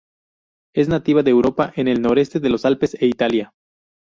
Es 0.73 0.89
nativa 0.89 1.21
de 1.21 1.29
Europa 1.29 1.71
en 1.75 1.87
el 1.87 2.01
noreste 2.01 2.39
de 2.39 2.49
los 2.49 2.65
Alpes 2.65 2.97
e 2.99 3.05
Italia. 3.05 3.53